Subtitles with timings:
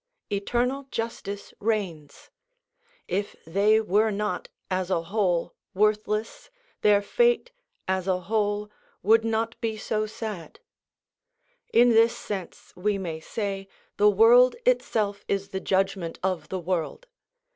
[0.31, 2.31] Eternal justice reigns;
[3.07, 6.49] if they were not, as a whole, worthless,
[6.81, 7.51] their fate,
[7.87, 8.71] as a whole,
[9.03, 10.59] would not be so sad.
[11.71, 13.67] In this sense we may say,
[13.97, 17.05] the world itself is the judgment of the world.